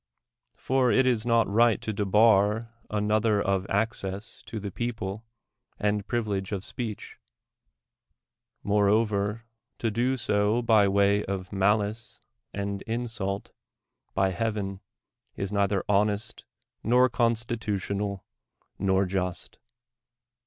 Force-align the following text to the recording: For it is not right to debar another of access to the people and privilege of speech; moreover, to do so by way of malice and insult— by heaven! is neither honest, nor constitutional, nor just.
For 0.55 0.91
it 0.91 1.05
is 1.05 1.27
not 1.27 1.47
right 1.47 1.79
to 1.81 1.93
debar 1.93 2.73
another 2.89 3.39
of 3.39 3.67
access 3.69 4.41
to 4.47 4.59
the 4.59 4.71
people 4.71 5.23
and 5.77 6.07
privilege 6.07 6.51
of 6.51 6.63
speech; 6.65 7.19
moreover, 8.63 9.43
to 9.77 9.91
do 9.91 10.17
so 10.17 10.63
by 10.63 10.87
way 10.87 11.23
of 11.25 11.53
malice 11.53 12.19
and 12.51 12.81
insult— 12.87 13.51
by 14.15 14.31
heaven! 14.31 14.79
is 15.35 15.51
neither 15.51 15.83
honest, 15.87 16.45
nor 16.81 17.07
constitutional, 17.07 18.25
nor 18.79 19.05
just. 19.05 19.59